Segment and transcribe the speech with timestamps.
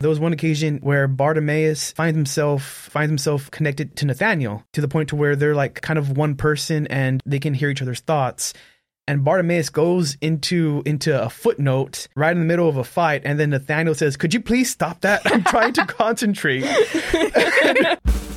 [0.00, 4.88] There was one occasion where Bartimaeus finds himself finds himself connected to Nathaniel to the
[4.88, 8.00] point to where they're like kind of one person and they can hear each other's
[8.00, 8.54] thoughts.
[9.06, 13.38] And Bartimaeus goes into into a footnote right in the middle of a fight, and
[13.38, 15.20] then Nathaniel says, "Could you please stop that?
[15.26, 16.64] I'm trying to concentrate."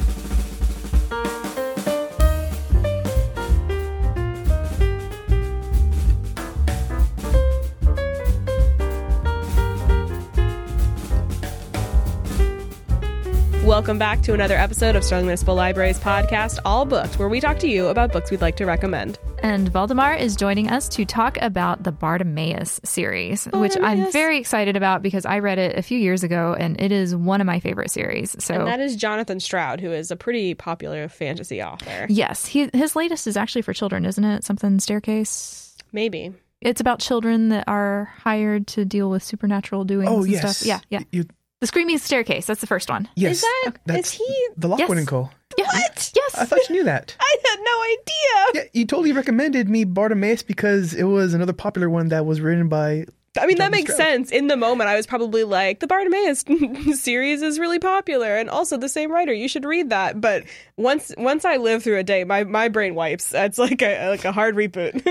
[13.63, 17.59] Welcome back to another episode of Sterling Municipal Library's podcast, All Booked, where we talk
[17.59, 19.17] to you about books we'd like to recommend.
[19.41, 24.76] And Valdemar is joining us to talk about the Bartimaeus series, which I'm very excited
[24.76, 27.62] about because I read it a few years ago and it is one of my
[27.62, 28.36] favorite series.
[28.44, 32.05] So, And that is Jonathan Stroud, who is a pretty popular fantasy author.
[32.09, 34.44] yes, he, his latest is actually for children, isn't it?
[34.44, 35.77] Something Staircase.
[35.94, 36.34] Maybe.
[36.59, 40.67] It's about children that are hired to deal with supernatural doings oh and yes, stuff.
[40.67, 41.05] Yeah, yeah.
[41.11, 41.25] You,
[41.63, 42.45] The Screaming Staircase.
[42.45, 43.08] That's the first one.
[43.16, 44.48] yes, Is that, that's is he?
[44.58, 44.98] the Lockwood Yes.
[44.98, 45.30] and Co.
[45.58, 45.64] Yeah.
[45.72, 46.11] What?
[46.14, 46.36] Yes.
[46.36, 47.16] I thought you knew that.
[47.17, 48.64] I had no idea.
[48.66, 52.67] Yeah, you totally recommended me Bartimaeus because it was another popular one that was written
[52.67, 53.06] by.
[53.39, 54.08] I mean, that makes Stroud.
[54.08, 54.31] sense.
[54.31, 56.44] In the moment, I was probably like, the Bartimaeus
[57.02, 59.34] series is really popular and also the same writer.
[59.34, 60.22] You should read that.
[60.22, 60.44] But
[60.78, 63.34] once once I live through a day, my, my brain wipes.
[63.34, 65.02] It's like a like a hard reboot.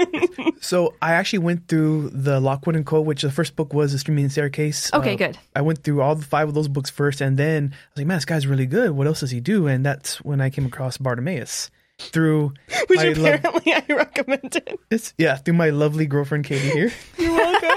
[0.62, 3.98] So I actually went through the Lockwood and Co., which the first book was The
[3.98, 4.92] Screaming Staircase.
[4.94, 5.38] Okay, Uh, good.
[5.56, 8.06] I went through all the five of those books first, and then I was like,
[8.06, 8.92] man, this guy's really good.
[8.92, 9.66] What else does he do?
[9.66, 11.68] And that's when I came across Bartimaeus
[12.10, 12.52] through
[12.88, 14.78] Which my lo- apparently I recommended.
[14.90, 16.92] it's, yeah, through my lovely girlfriend Katie here.
[17.18, 17.68] You're welcome.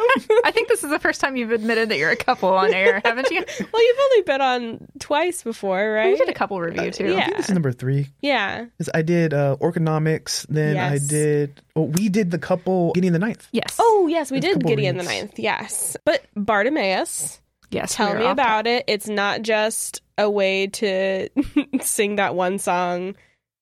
[0.46, 3.02] I think this is the first time you've admitted that you're a couple on air,
[3.06, 3.44] haven't you?
[3.74, 6.12] well, you've only been on twice before, right?
[6.14, 7.12] We did a couple review too.
[7.12, 7.30] yeah.
[7.36, 8.08] This is number three.
[8.22, 8.66] Yeah.
[8.78, 11.62] 'Cause I did uh, Orconomics, then I did.
[11.76, 13.48] Well, we did the couple Gideon the Ninth.
[13.52, 13.76] Yes.
[13.80, 15.04] Oh, yes, we did couple Gideon the.
[15.04, 15.38] Ninth.
[15.38, 15.98] Yes.
[16.06, 17.94] But Bartimaeus, yes.
[17.96, 18.86] tell we me were off about it.
[18.88, 21.28] It's not just a way to
[21.82, 23.16] sing that one song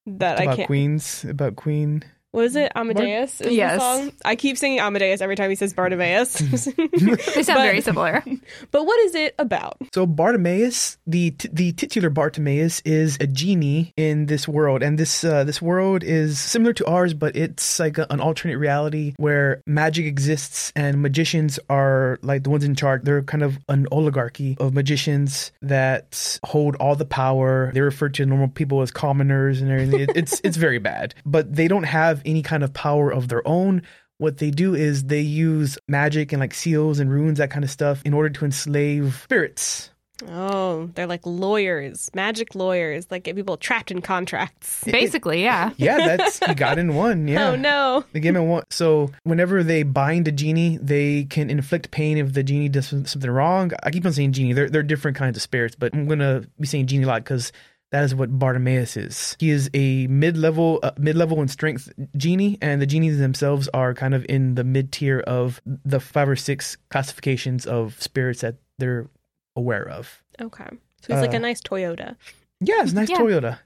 [0.05, 0.67] that I about can't.
[0.67, 2.03] Queens, about Queen.
[2.33, 2.71] What is it?
[2.75, 3.75] Amadeus is Yes.
[3.79, 4.11] the song.
[4.25, 6.41] I keep singing Amadeus every time he says Bartimaeus.
[6.73, 8.23] They sound But- very similar.
[8.71, 9.77] but what is it about?
[9.93, 15.23] So Bartimaeus, the t- the titular Bartimaeus, is a genie in this world, and this
[15.23, 19.61] uh, this world is similar to ours, but it's like a, an alternate reality where
[19.67, 23.03] magic exists and magicians are like the ones in charge.
[23.03, 27.71] They're kind of an oligarchy of magicians that hold all the power.
[27.75, 29.99] They refer to normal people as commoners and everything.
[29.99, 33.45] It, it's it's very bad, but they don't have any kind of power of their
[33.47, 33.81] own
[34.19, 37.71] what they do is they use magic and like seals and runes that kind of
[37.71, 39.89] stuff in order to enslave spirits
[40.29, 44.83] Oh, they're like lawyers, magic lawyers, like get people trapped in contracts.
[44.85, 45.71] Basically, yeah.
[45.75, 48.05] yeah that's you got in one yeah Oh no.
[48.13, 52.33] they give it one so whenever they bind a genie they can inflict pain if
[52.33, 55.41] the genie does something wrong i keep on saying genie they're, they're different kinds of
[55.43, 57.51] spirits but i'm gonna be saying genie a lot because
[57.93, 59.37] that is what Bartimaeus is.
[59.39, 64.13] He is a mid-level, uh, mid-level in strength genie, and the genies themselves are kind
[64.13, 69.07] of in the mid-tier of the five or six classifications of spirits that they're
[69.55, 70.23] aware of.
[70.41, 70.65] Okay.
[71.01, 72.15] So he's like Uh, a nice Toyota.
[72.59, 73.17] Yeah, it's a nice Yeah.
[73.17, 73.57] Toyota.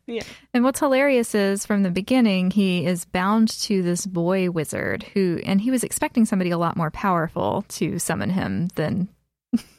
[0.53, 5.39] And what's hilarious is from the beginning, he is bound to this boy wizard who,
[5.45, 9.07] and he was expecting somebody a lot more powerful to summon him than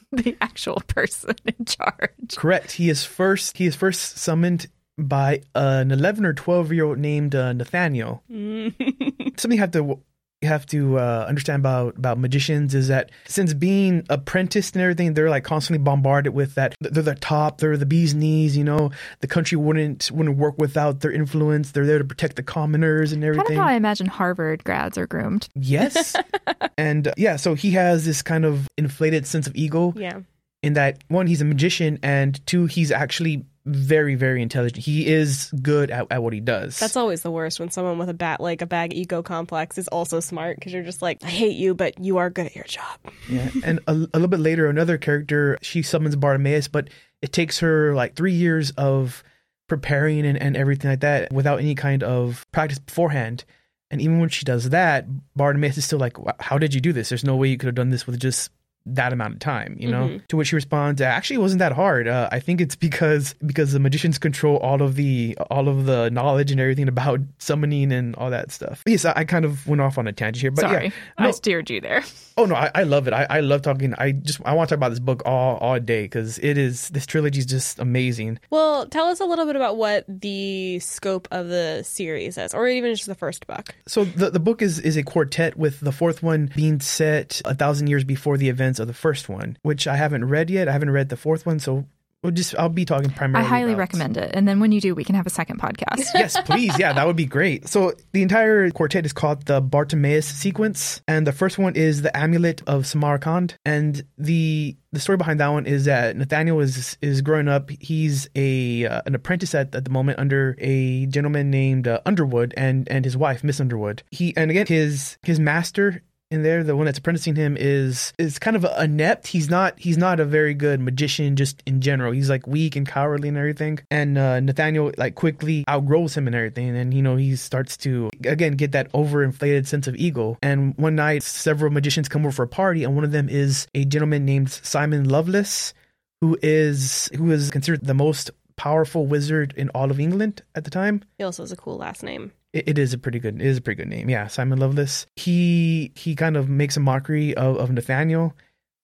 [0.23, 2.35] the actual person in charge.
[2.35, 2.73] Correct.
[2.73, 3.57] He is first.
[3.57, 8.23] He is first summoned by an eleven or twelve year old named uh, Nathaniel.
[8.29, 9.99] Something you have to
[10.41, 15.13] you have to uh, understand about about magicians is that since being apprenticed and everything,
[15.13, 16.75] they're like constantly bombarded with that.
[16.79, 17.59] They're the top.
[17.59, 18.55] They're the bee's knees.
[18.55, 21.71] You know, the country wouldn't wouldn't work without their influence.
[21.71, 23.39] They're there to protect the commoners and everything.
[23.39, 23.63] Kind of everything.
[23.63, 25.49] how I imagine Harvard grads are groomed.
[25.55, 26.15] yes,
[26.77, 27.35] and uh, yeah.
[27.35, 30.19] So he has this kind of inflated sense of ego yeah.
[30.63, 33.45] in that one he's a magician and two he's actually
[33.75, 34.83] very very intelligent.
[34.83, 36.79] He is good at, at what he does.
[36.79, 39.87] That's always the worst when someone with a bat like a bag ego complex is
[39.87, 42.65] also smart because you're just like, I hate you, but you are good at your
[42.65, 42.99] job.
[43.29, 46.89] yeah and a, a little bit later another character she summons bartimaeus but
[47.21, 49.23] it takes her like three years of
[49.67, 53.45] preparing and, and everything like that without any kind of practice beforehand.
[53.91, 55.05] And even when she does that
[55.35, 57.09] bartimaeus is still like how did you do this?
[57.09, 58.51] There's no way you could have done this with just
[58.85, 60.07] that amount of time you know?
[60.07, 60.27] Mhm.
[60.27, 62.07] to which she responds actually it wasn't that hard.
[62.07, 66.09] Uh, i think it's because because the magicians control all of the all of the
[66.09, 68.81] knowledge and everything about summoning and all that stuff.
[68.87, 71.23] Yes i, I kind of went off on a tangent here but Sorry, yeah I
[71.25, 72.03] no, steered you there.
[72.37, 73.13] oh no I, I love it.
[73.13, 73.93] I, I love talking.
[73.97, 76.89] I just i want to talk about this book all all day because it is
[76.89, 78.39] this trilogy is just amazing.
[78.49, 82.67] Well, tell us a little bit about what the scope of the series is, or
[82.67, 83.75] even just the first book.
[83.87, 87.53] so the, the book is is a quartet with the fourth one being set a
[87.53, 90.67] thousand years before the events events of the first one, which I haven't read yet.
[90.67, 91.85] I haven't read the fourth one, so
[92.21, 93.45] we'll just I'll be talking primarily.
[93.45, 94.31] I highly about- recommend it.
[94.33, 96.05] And then when you do, we can have a second podcast.
[96.13, 96.77] yes, please.
[96.77, 97.67] Yeah, that would be great.
[97.67, 102.15] So the entire quartet is called the Bartimaeus sequence, and the first one is the
[102.15, 103.55] Amulet of Samarkand.
[103.65, 107.69] And the the story behind that one is that Nathaniel is is growing up.
[107.79, 112.53] He's a uh, an apprentice at, at the moment under a gentleman named uh, Underwood
[112.57, 114.03] and and his wife Miss Underwood.
[114.11, 116.01] He and again his his master
[116.31, 116.63] in there.
[116.63, 119.27] The one that's apprenticing him is is kind of inept.
[119.27, 122.11] He's not he's not a very good magician just in general.
[122.11, 123.79] He's like weak and cowardly and everything.
[123.89, 126.75] And uh, nathaniel like quickly outgrows him and everything.
[126.75, 130.37] And you know he starts to again get that overinflated sense of ego.
[130.41, 133.67] And one night several magicians come over for a party and one of them is
[133.73, 135.73] a gentleman named simon lovelace
[136.21, 140.69] who is who is considered the most powerful wizard in all of england at the
[140.69, 141.01] time.
[141.17, 142.33] He also has a cool last name.
[142.53, 144.09] It, is a pretty good it is a pretty good name.
[144.09, 145.05] Yeah simon lovelace.
[145.15, 148.35] He he kind of makes a mockery of, of nathaniel.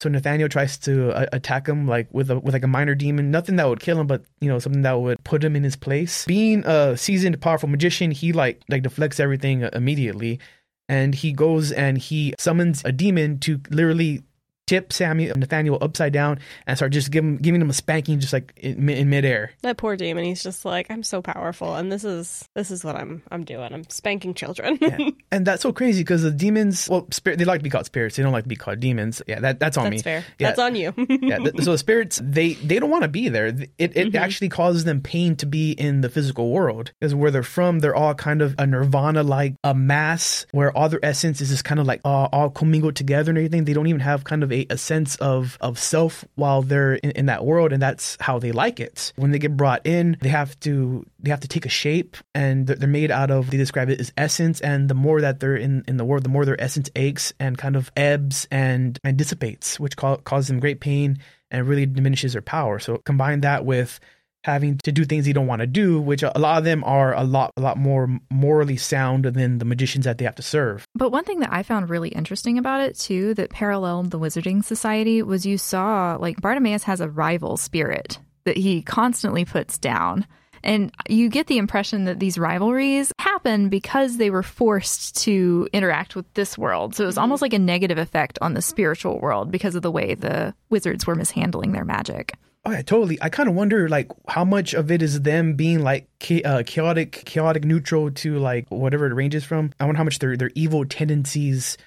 [0.02, 3.32] So nathaniel tries to uh, attack him like with a with like a minor demon.
[3.32, 5.76] Nothing that would kill him but you know something that would put him in his
[5.76, 6.26] place.
[6.26, 10.40] Being a seasoned powerful magician he like like deflects everything immediately.
[10.88, 14.22] And he goes and he summons a demon to literally
[14.68, 18.54] tip Samuel Nathaniel upside down and start just giving giving him a spanking just like
[18.58, 19.52] in, in midair.
[19.62, 20.24] That poor demon.
[20.26, 23.74] He's just like, I'm so powerful, and this is this is what I'm I'm doing.
[23.74, 24.78] I'm spanking children.
[24.82, 25.10] Yeah.
[25.32, 28.16] and that's so crazy because the demons, well, spirit, they like to be called spirits.
[28.16, 29.22] They don't like to be called demons.
[29.28, 30.02] Yeah, that, that's on That's me.
[30.02, 30.24] fair.
[30.40, 30.48] Yeah.
[30.50, 30.94] That's on you.
[31.22, 33.48] yeah, th- so the spirits they they don't want to be there.
[33.48, 34.16] It it Mm-hmm.
[34.18, 37.96] actually causes them pain to be in the physical world because where they're from, they're
[37.96, 41.80] all kind of a nirvana like a mass where all their essence is just kind
[41.80, 43.66] of like all, all commingled together and everything.
[43.66, 47.26] They don't even have kind of a, sense of of self while they're in, in
[47.28, 49.14] that world, and that's how they like it.
[49.16, 52.68] When they get brought in, they have to they have to take a shape, and
[52.68, 53.50] they're, they're made out of.
[53.50, 56.30] They describe it as essence, and the more that they're in in the world, the
[56.30, 60.60] more their essence aches and kind of ebbs and and dissipates, which ca- causes them
[60.60, 61.20] great pain
[61.52, 62.80] and really diminishes their power.
[62.80, 64.00] So combine that with
[64.46, 67.14] having to do things they don't want to do, which a lot of them are
[67.16, 70.86] a lot a lot more morally sound than the magicians that they have to serve.
[70.94, 74.64] But one thing that I found really interesting about it too, that paralleled the Wizarding
[74.64, 80.28] Society, was you saw like Bartimaeus has a rival spirit that he constantly puts down.
[80.66, 86.16] And you get the impression that these rivalries happen because they were forced to interact
[86.16, 86.96] with this world.
[86.96, 89.92] So it was almost like a negative effect on the spiritual world because of the
[89.92, 92.34] way the wizards were mishandling their magic.
[92.66, 93.20] Oh yeah, totally.
[93.22, 96.10] I kind of wonder like how much of it is them being like
[96.44, 99.72] uh, chaotic, chaotic neutral to like whatever it ranges from.
[99.80, 101.78] I wonder how much their their evil tendencies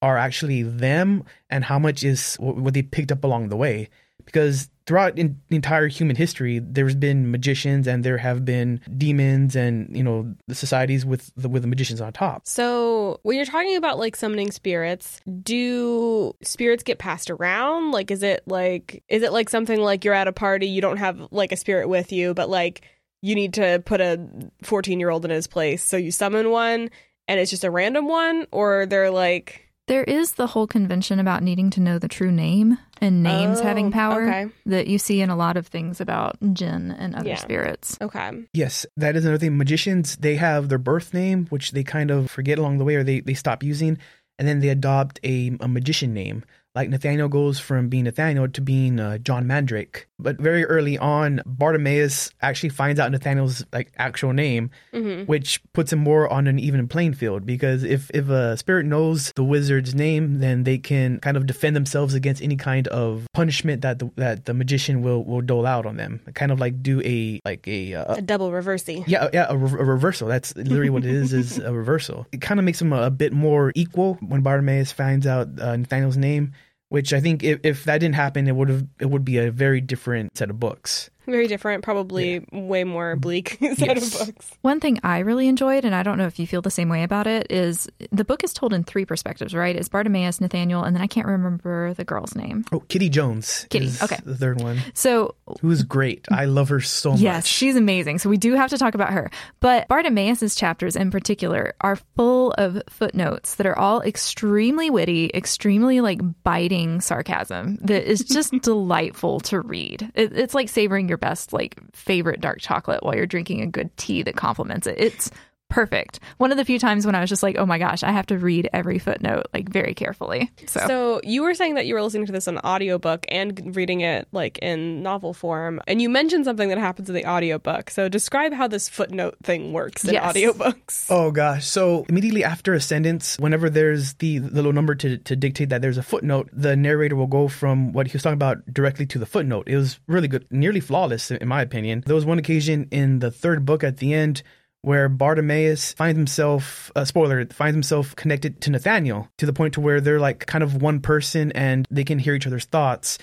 [0.00, 3.88] are actually them, and how much is what they picked up along the way.
[4.24, 9.94] Because throughout in, entire human history, there's been magicians and there have been demons, and
[9.94, 12.48] you know the societies with the with the magicians on top.
[12.48, 17.90] So, when you're talking about like summoning spirits, do spirits get passed around?
[17.90, 20.96] Like is it like is it like something like you're at a party, you don't
[20.96, 22.80] have like a spirit with you, but like
[23.20, 24.18] you need to put a
[24.64, 26.88] 14-year-old in his place, so you summon one
[27.26, 31.42] and it's just a random one or they're like There is the whole convention about
[31.42, 34.46] needing to know the true name and names Oh, having power okay.
[34.66, 37.36] that you see in a lot of things about jinn and other Yeah.
[37.36, 37.96] spirits.
[38.00, 38.30] okay.
[38.52, 39.56] Yes, that is another thing.
[39.56, 43.02] Magicians, they have their birth name, which they kind of forget along the way or
[43.02, 43.98] they, they stop using,
[44.38, 46.44] and then they adopt a, a magician name.
[46.74, 50.06] Like Nathaniel goes from being Nathaniel to being uh, John Mandrake.
[50.20, 55.26] But very early on, Bartimaeus actually finds out Nathaniel's like actual name, Mhm.
[55.26, 57.46] which puts him more on an even playing field.
[57.46, 61.74] Because if if a spirit knows the wizard's name, then they can kind of defend
[61.74, 65.86] themselves against any kind of punishment that the, that the magician will will dole out
[65.86, 66.20] on them.
[66.34, 69.04] Kind of like do a like a uh, A double reversing.
[69.06, 70.28] yeah, yeah, a, re- a reversal.
[70.28, 71.32] That's literally what it is.
[71.32, 72.26] Is a reversal.
[72.32, 75.76] It kind of makes him a, a bit more equal when Bartimaeus finds out uh,
[75.76, 76.52] Nathaniel's name.
[76.88, 79.50] Which I think if, if that didn't happen, it would have it would be a
[79.50, 81.10] very different set of books.
[81.28, 83.20] Very different, probably way more mm-hmm.
[83.20, 84.20] bleak set Yes.
[84.20, 84.50] of books.
[84.62, 87.02] One thing I really enjoyed, and I don't know if you feel the same way
[87.02, 89.76] about it, is the book is told in three perspectives, right?
[89.76, 92.64] It's Bartimaeus, Nathaniel, and then I can't remember the girl's name.
[92.72, 93.66] Oh, Kitty Jones.
[93.70, 94.18] Kitty, is okay.
[94.24, 96.26] The third one, So who's great.
[96.30, 97.20] I love her so much.
[97.20, 98.18] Yes, she's amazing.
[98.18, 99.30] So we do have to talk about her.
[99.60, 106.00] But Bartimaeus's chapters in particular are full of footnotes that are all extremely witty, extremely
[106.00, 110.10] like biting sarcasm that is just delightful to read.
[110.14, 113.94] It, it's like savoring your best like favorite dark chocolate while you're drinking a good
[113.96, 114.96] tea that complements it.
[114.98, 115.30] It's
[115.68, 116.20] perfect.
[116.38, 118.26] One of the few times when I was just like, oh my gosh, I have
[118.26, 120.50] to read every footnote like very carefully.
[120.66, 124.00] So, So you were saying that you were listening to this on audiobook and reading
[124.00, 125.80] it like in novel form.
[125.86, 127.90] And you mentioned something that happens in the audiobook.
[127.90, 130.34] So describe how this footnote thing works in Yes.
[130.34, 131.06] audiobooks.
[131.10, 131.66] Oh gosh.
[131.66, 135.82] So immediately after a sentence, whenever there's the, the little number to, to dictate that
[135.82, 139.18] there's a footnote, the narrator will go from what he was talking about directly to
[139.18, 139.68] the footnote.
[139.68, 142.02] It was really good, nearly flawless in my opinion.
[142.06, 144.42] There was one occasion in the third book at the end
[144.82, 149.80] where Bartimaeus finds himself, uh, spoiler, finds himself connected to Nathaniel to the point to
[149.80, 153.18] where they're like kind of one person and they can hear each other's thoughts.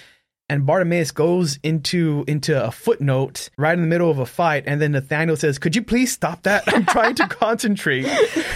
[0.48, 4.80] And Bartimaeus goes into into a footnote right in the middle of a fight, and
[4.80, 6.64] then Nathaniel says, "Could you please stop that?
[6.68, 8.06] I'm trying to concentrate."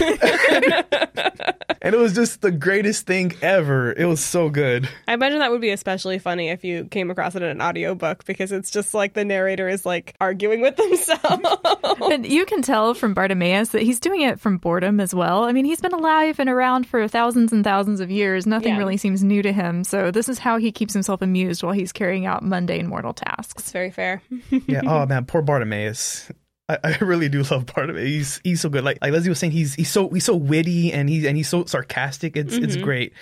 [1.82, 3.92] and it was just the greatest thing ever.
[3.92, 4.88] It was so good.
[5.08, 8.24] I imagine that would be especially funny if you came across it in an audiobook
[8.24, 11.44] because it's just like the narrator is like arguing with themselves.
[12.12, 15.44] and you can tell from Bartimaeus that he's doing it from boredom as well.
[15.44, 18.46] I mean, he's been alive and around for thousands and thousands of years.
[18.46, 18.78] Nothing Yeah.
[18.78, 19.82] really seems new to him.
[19.84, 23.62] So this is how he keeps himself amused while he's carrying out mundane mortal tasks.
[23.62, 24.22] it's very fair.
[24.66, 24.82] Yeah.
[24.86, 26.30] Oh man, poor Bartimaeus.
[26.68, 28.08] I, I really do love Bartimaeus.
[28.08, 28.84] He's he's so good.
[28.84, 31.48] Like like Leslie was saying, he's he's so he's so witty and he's and he's
[31.48, 32.36] so sarcastic.
[32.36, 32.84] It's it's mm-hmm.
[32.84, 33.12] great.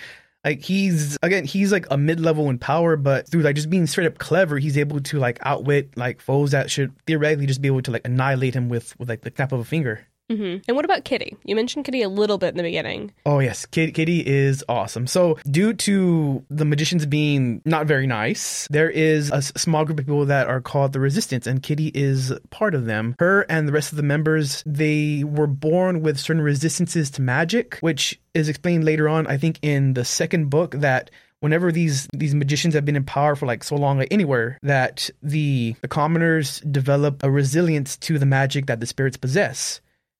[0.45, 3.87] Like he's again, he's like a mid level in power, but through like just being
[3.87, 7.67] straight up clever, he's able to like outwit like foes that should theoretically just be
[7.67, 10.05] able to like annihilate him with with like the snap of a finger.
[10.29, 11.35] Hmm And what about Kitty?
[11.43, 13.11] You mentioned Kitty a little bit in the beginning.
[13.25, 15.07] Oh yes, Kitty, Kitty is awesome.
[15.07, 20.05] So due to the magicians being not very nice, there is a small group of
[20.05, 23.15] people that are called the Resistance, and Kitty is part of them.
[23.19, 27.77] Her and the rest of the members, they were born with certain resistances to magic,
[27.81, 29.27] which is explained later on.
[29.27, 31.09] I think in the second book that.
[31.41, 35.09] Whenever these these magicians have been in power for like so long, like anywhere, that
[35.23, 39.79] the the commoners develop a resilience to the magic that the spirits possess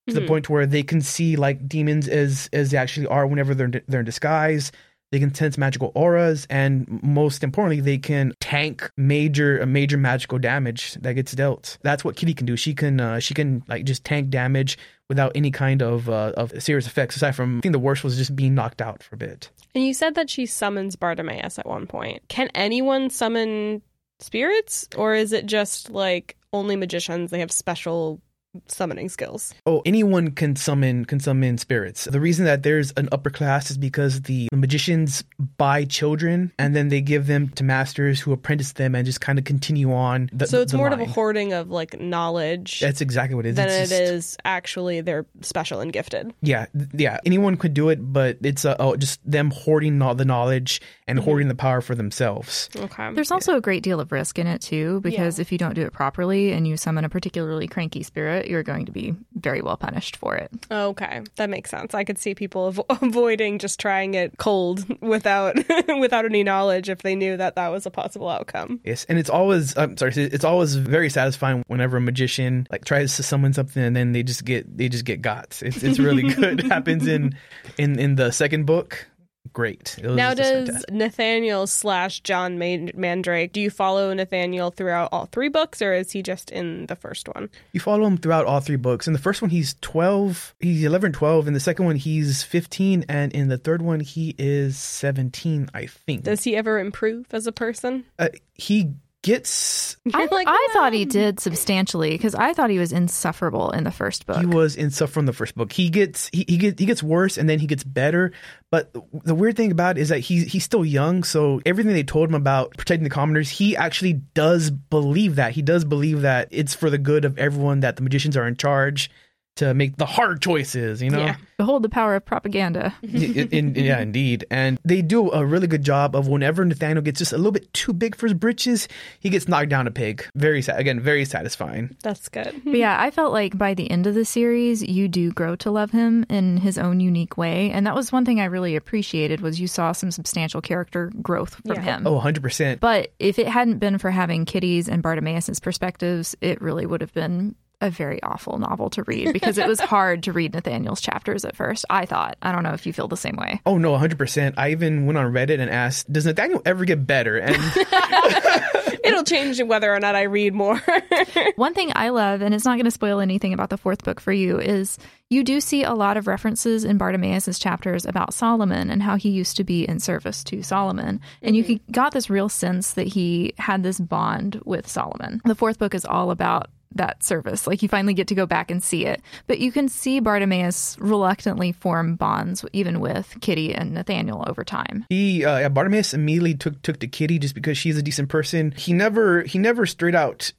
[0.10, 3.56] to the point where they can see like demons as as they actually are whenever
[3.56, 4.72] they're in, they're in disguise.
[5.12, 10.38] They can sense magical auras, and most importantly, they can tank major a major magical
[10.38, 11.80] damage that gets dealt.
[11.82, 12.56] That's what Kitty can do.
[12.56, 16.52] She can uh, she can like just tank damage without any kind of uh, of
[16.62, 17.16] serious effects.
[17.16, 19.50] Aside from, I think the worst was just being knocked out for a bit.
[19.74, 22.22] And you said that she summons Bartimaeus at one point.
[22.28, 23.82] Can anyone summon
[24.20, 27.32] spirits, or is it just like only magicians?
[27.32, 28.22] They have special
[28.68, 29.54] summoning skills.
[29.66, 32.06] Oh, anyone can summon can summon spirits.
[32.06, 35.24] The reason that there's an upper class is because the magicians
[35.58, 39.38] buy children and then they give them to masters who apprentice them and just kind
[39.40, 40.30] of continue on.
[40.34, 43.50] The, So it's the more of a hoarding of like knowledge That's exactly what it
[43.50, 43.56] is.
[43.56, 46.34] than It's it just- is actually they're special and gifted.
[46.42, 47.18] Yeah, th- yeah.
[47.26, 51.18] Anyone could do it, but it's uh, oh, just them hoarding all the knowledge and
[51.20, 51.26] Mm-hmm.
[51.26, 52.70] hoarding the power for themselves.
[52.76, 53.14] Okay.
[53.14, 55.82] There's also a great deal of risk in it too, because if you don't do
[55.82, 59.78] it properly and you summon a particularly cranky spirit, you're going to be very well
[59.78, 60.52] punished for it.
[60.72, 61.94] Okay, that makes sense.
[61.94, 65.56] I could see people avo- avoiding just trying it cold without
[66.00, 68.80] without any knowledge if they knew that that was a possible outcome.
[68.84, 73.16] Yes, and it's always I'm sorry, it's always very satisfying whenever a magician like tries
[73.18, 75.60] to summon something and then they just get they just get got.
[75.62, 76.60] It's it's really good.
[76.60, 77.36] it happens in
[77.78, 79.08] in in the second book.
[79.52, 79.98] Great.
[80.02, 80.86] It was Now, does.
[80.92, 83.52] Nathaniel slash John Man- Mandrake?
[83.52, 87.28] Do you follow Nathaniel throughout all three books, or is he just in the first
[87.28, 87.50] one?
[87.74, 89.08] you follow him throughout all three books?
[89.08, 90.54] In the first one, he's twelve.
[90.60, 91.48] He's 11, 12.
[91.48, 95.68] In the second one, he's fifteen, and in the third one, he is seventeen.
[95.74, 96.24] I think.
[96.24, 98.06] Does he ever improve as a person?
[98.20, 101.10] uh, he gets I, You're like, I thought he um.
[101.10, 104.38] did substantially because I thought he was insufferable in the first book.
[104.38, 105.72] He was insufferable in the first book.
[105.72, 108.32] He gets he, he gets he gets worse and then he gets better.
[108.72, 112.04] But the weird thing about it is that he's he's still young, so everything they
[112.04, 115.54] told him about protecting the commoners, he actually does believe that.
[115.54, 118.56] He does believe that it's for the good of everyone that the magicians are in
[118.56, 119.10] charge
[119.56, 121.20] to make the hard choices, you know?
[121.20, 121.36] Yeah.
[121.58, 122.96] Behold the power of propaganda.
[123.04, 124.46] in, in- yeah, indeed.
[124.50, 127.74] And they do a really good job of whenever Nathaniel gets just a little bit
[127.74, 128.88] too big for his britches,
[129.20, 130.26] he gets knocked down a peg.
[130.36, 131.96] Very sa- again, very satisfying.
[132.04, 132.62] That's good.
[132.64, 135.72] But yeah, I felt like by the end of the series, you do grow to
[135.72, 139.42] love him in his own unique way, and that was one thing I really appreciated
[139.42, 141.82] was you saw some substantial character growth from Yeah.
[141.98, 142.08] him.
[142.08, 142.80] Oh, 100%.
[142.80, 147.14] But if it hadn't been for having Kitty's and Bartimaeus' perspectives, it really would have
[147.14, 151.46] been a very awful novel to read because it was hard to read Nathaniel's chapters
[151.46, 151.86] at first.
[151.90, 152.38] I thought.
[152.42, 153.62] I don't know if you feel the same way.
[153.66, 154.54] Oh no, 100%.
[154.58, 157.56] I even went on Reddit and asked, "Does Nathaniel ever get better?" And
[159.04, 160.82] It'll change in whether or not I read more.
[161.56, 164.20] One thing I love, and it's not going to spoil anything about the fourth book
[164.20, 164.98] for you, is
[165.30, 169.30] you do see a lot of references in Bartimaeus' chapters about Solomon and how he
[169.30, 171.22] used to be in service to Solomon.
[171.42, 171.92] And you mm-hmm.
[171.92, 175.42] got this real sense that he had this bond with Solomon.
[175.46, 177.68] The fourth book is all about that service.
[177.68, 179.22] Like you finally get to go back and see it.
[179.48, 185.06] But you can see Bartimaeus reluctantly form bonds even with Kitty and Nathaniel over time.
[185.10, 188.72] He uh, Bartimaeus immediately took took to Kitty just because she's a decent person.
[188.72, 190.52] He never he never straight out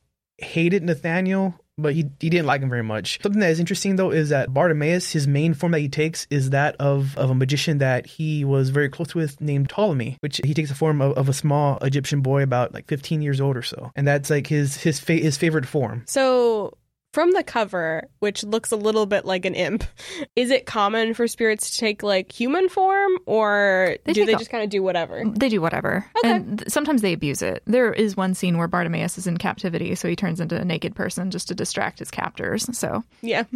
[0.43, 3.21] hated Nathaniel but he, he didn't like him very much.
[3.23, 6.51] Something that is interesting though is that Bartimaeus, his main form that he takes is
[6.51, 10.55] that of, of a magician that he was very close with named Ptolemy, which he
[10.55, 13.63] takes the form of, of a small Egyptian boy about like 15 years old or
[13.63, 13.91] so.
[13.97, 16.05] And that's like his his fa- his favorite form.
[16.07, 16.77] So
[17.13, 19.85] from the cover, which looks a little bit like an imp,
[20.37, 24.39] is it common for spirits to take like human form or They do they a-
[24.39, 25.23] just kind of do whatever?
[25.27, 26.05] They do whatever.
[26.19, 26.31] Okay.
[26.31, 27.63] And th- sometimes they abuse it.
[27.67, 30.95] There is one scene where Bartimaeus is in captivity, so he turns into a naked
[30.95, 32.69] person just to distract his captors.
[32.77, 33.45] So Yeah.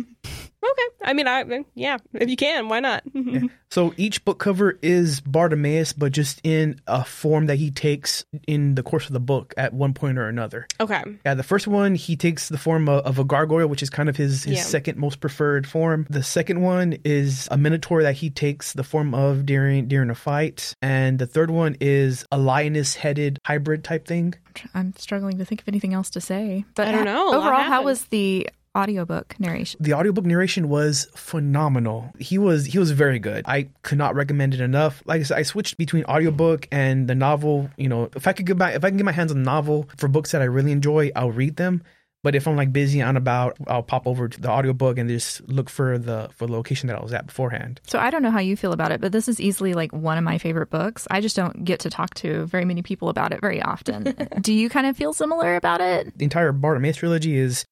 [0.64, 0.82] Okay.
[1.04, 1.44] I mean, I
[1.75, 3.02] yeah, if you can, why not?
[3.75, 8.76] So each book cover is Bartimaeus, but just in a form that he takes in
[8.76, 10.69] the course of the book at one point or another.
[10.78, 11.02] okay.
[11.26, 14.09] Yeah, the first one he takes the form of, of a gargoyle, which is kind
[14.09, 14.62] of his, his Yeah.
[14.62, 16.07] second most preferred form.
[16.09, 20.14] The second one is a minotaur that he takes the form of during during a
[20.14, 24.35] fight, and the third one is a lioness headed hybrid type thing.
[24.73, 26.64] I'm struggling to think of anything else to say.
[26.76, 27.35] But I don't know.
[27.35, 29.78] Overall, how was the audiobook narration?
[29.83, 32.12] The audiobook narration was phenomenal.
[32.19, 33.45] He was he was very good.
[33.47, 35.02] I could not recommend it enough.
[35.07, 37.71] Like I said, I switched between audiobook and the novel.
[37.76, 39.45] You know, if I could get my if I can get my hands on the
[39.45, 41.83] novel for books that I really enjoy, I'll read them.
[42.25, 45.47] But if I'm like busy on about, I'll pop over to the audiobook and just
[45.49, 47.81] look for the for the location that I was at beforehand.
[47.87, 50.19] So I don't know how you feel about it, but this is easily like one
[50.19, 51.07] of my favorite books.
[51.11, 54.16] I just don't get to talk to very many people about it very often.
[54.40, 56.16] Do you kind of feel similar about it?
[56.19, 57.66] the entire Bartimaeus trilogy is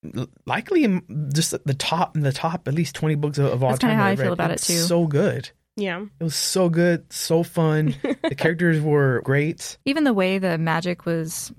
[0.47, 3.71] likely in just the top in the top at least 20 books of, of all
[3.71, 3.91] That's time.
[3.91, 4.33] kinda how that I I've feel read.
[4.35, 4.75] about it, too.
[4.79, 5.51] So good.
[5.77, 6.03] Yeah.
[6.21, 7.95] It was so good, so fun.
[8.23, 9.79] the characters were great.
[9.87, 11.51] Even the way the magic was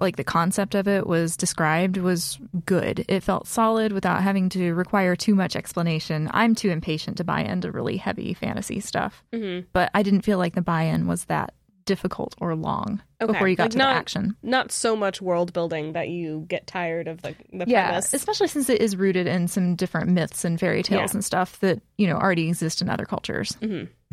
[0.00, 3.04] like the concept of it was described was good.
[3.08, 6.28] It felt solid without having to require too much explanation.
[6.32, 10.38] I'm too impatient to buy into really heavy fantasy stuff, hmm but I didn't feel
[10.38, 11.54] like the buy-in was that
[11.86, 13.32] difficult or long Okay.
[13.32, 14.36] before you got Like to not- the action.
[14.42, 18.12] Not so much world building that you get tired of the the Yeah, premise.
[18.12, 21.16] especially since it is rooted in some different myths and fairy tales Yeah.
[21.18, 23.56] and stuff that, you know, already exist in other cultures.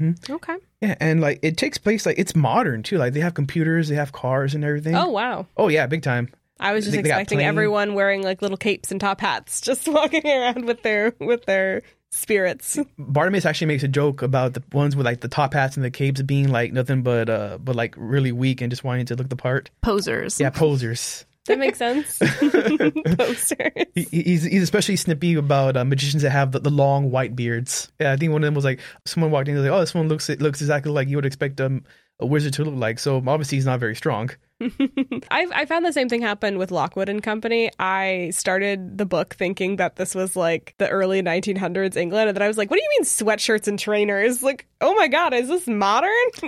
[0.02, 0.56] Okay.
[0.82, 2.98] Yeah, and like it takes place like it's modern too.
[2.98, 4.96] Like they have computers, they have cars and everything.
[4.96, 5.48] Oh wow.
[5.58, 6.30] Oh yeah, big time.
[6.60, 9.62] I was just They- they expecting plane- everyone wearing like little capes and top hats,
[9.70, 12.78] just walking around with their with their spirits.
[13.00, 15.90] Bartimaeus actually makes a joke about the ones with like the top hats and the
[15.92, 19.30] capes being like nothing but uh but like really weak and just wanting to look
[19.30, 19.70] the part.
[19.82, 20.40] Posers.
[20.40, 21.26] Yeah, posers.
[21.46, 22.20] That makes sense.
[23.18, 23.86] Posters.
[23.96, 27.92] He, he's he's especially snippy about uh, magicians that have the, the long white beards.
[28.00, 29.82] Yeah, I think one of them was like someone walked in and was like, "Oh,
[29.82, 31.84] this one looks it looks exactly like you would expect um,
[32.20, 34.30] a wizard to look like." So obviously he's not very strong.
[35.32, 37.72] I've I found the same thing happen with Lockwood and Company.
[37.80, 42.42] I started the book thinking that this was like the early 1900s England, and then
[42.42, 44.44] I was like, "What do you mean sweatshirts and trainers?
[44.44, 46.10] Like, oh my god, is this modern?"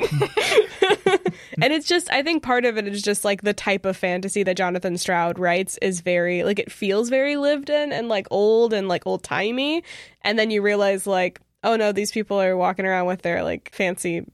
[1.62, 4.43] and it's just, I think part of it is just like the type of fantasy
[4.43, 8.73] that Jonathan Stroud writes is very like it feels very lived in and like old
[8.73, 9.84] and like old timey,
[10.21, 13.71] and then you realize like, oh no, these people are walking around with their like
[13.73, 14.25] fancy.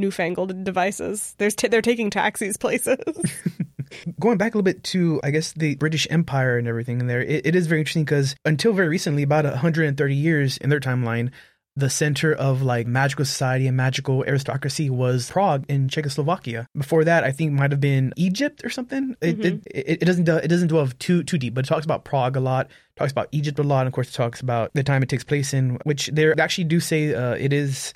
[0.00, 1.34] Newfangled devices.
[1.38, 2.98] There's t- they're taking taxis places.
[4.20, 7.22] Going back a little bit to, I guess, the British Empire and everything in there,
[7.22, 11.30] it, it is very interesting because until very recently, about 130 years in their timeline,
[11.76, 16.66] the center of like magical society and magical aristocracy was Prague in Czechoslovakia.
[16.76, 19.16] Before that, I think might have been Egypt or something.
[19.20, 22.04] It, it, it, it doesn't it doesn't delve too too deep, but it talks about
[22.04, 22.68] Prague a lot.
[22.96, 25.24] Talks about Egypt a lot, and of course, it talks about the time it takes
[25.24, 27.94] place in, which they actually do say uh, it is.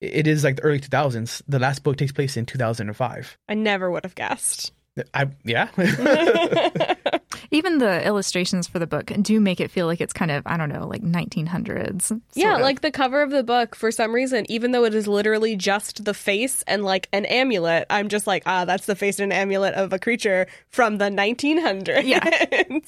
[0.00, 1.42] It is like the early 2000s.
[1.48, 3.38] The last book takes place in 2005.
[3.48, 4.72] I never would have guessed.
[5.14, 5.68] I yeah.
[7.50, 10.56] Even the illustrations for the book do make it feel like it's kind of, I
[10.56, 12.20] don't know, like 1900s.
[12.34, 12.60] yeah, of.
[12.60, 16.04] like the cover of the book, for some reason, even though it is literally just
[16.04, 19.38] the face and like an amulet, I'm just like, ah, that's the face and an
[19.38, 22.04] amulet of a creature from the 1900s.
[22.04, 22.64] Yeah.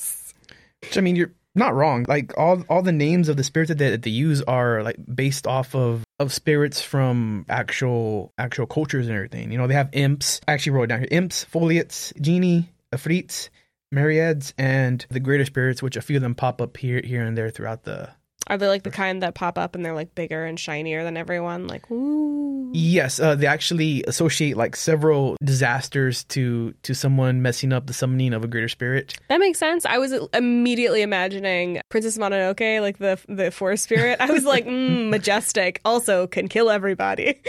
[0.83, 2.07] Which, I mean, you're not wrong.
[2.09, 4.96] Like all all the names of the spirits that they, that they use are like
[5.12, 9.50] based off of of spirits from actual actual cultures and everything.
[9.50, 10.40] You know, they have imps.
[10.46, 13.48] I actually wrote down here: imps, foliots, genie, afrits,
[13.92, 17.37] marids, and the greater spirits, which a few of them pop up here here and
[17.37, 18.11] there throughout the.
[18.46, 21.16] Are they like the kind that pop up and they're like bigger and shinier than
[21.16, 21.66] everyone?
[21.66, 22.70] Like, ooh.
[22.72, 28.33] Yes, uh, they actually associate like several disasters to to someone messing up the summoning
[28.33, 29.18] of a greater spirit.
[29.29, 29.85] That makes sense.
[29.85, 34.20] I was immediately imagining Princess Mononoke, like the the forest spirit.
[34.20, 35.81] I was like, mm, majestic.
[35.85, 37.40] Also, can kill everybody.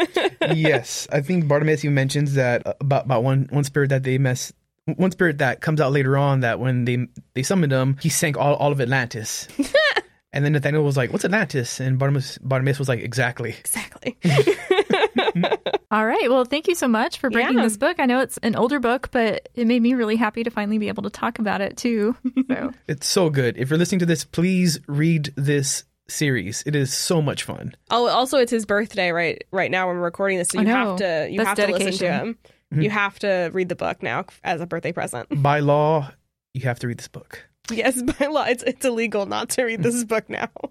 [0.54, 4.18] yes, I think Bartimaeus even mentions that uh, about about one one spirit that they
[4.18, 4.52] mess
[4.86, 8.36] one spirit that comes out later on that when they they summoned him, he sank
[8.36, 9.48] all, all of Atlantis.
[10.36, 14.16] and then Nathaniel was like, "What's Atlantis?" And Bartimaeus, Bartimaeus was like, "Exactly." Exactly.
[15.90, 16.28] All right.
[16.30, 17.62] Well, thank you so much for bringing Yeah.
[17.62, 17.98] this book.
[18.00, 20.88] I know it's an older book, but it made me really happy to finally be
[20.88, 22.16] able to talk about it too.
[22.48, 23.56] So, It's so good.
[23.56, 26.62] If you're listening to this, please read this series.
[26.66, 27.74] It is so much fun.
[27.90, 30.98] oh, also, it's his birthday right right now when we're recording this, so you have
[30.98, 32.38] to you That's have to listen to him.
[32.72, 32.82] Mm-hmm.
[32.82, 35.28] You have to read the book now as a birthday present.
[35.42, 36.10] By law,
[36.54, 37.48] you have to read this book.
[37.70, 40.48] Yes, by law, it's it's illegal not to read this book now.
[40.54, 40.68] all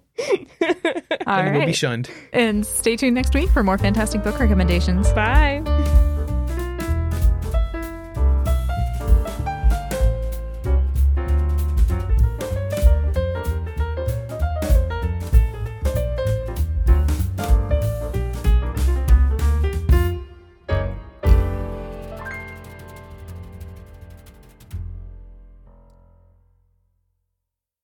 [1.26, 2.10] and it will be shunned.
[2.32, 5.12] And stay tuned next week for more fantastic book recommendations.
[5.12, 5.62] Bye.